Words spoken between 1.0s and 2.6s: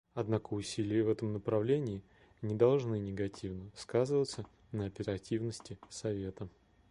в этом направлении не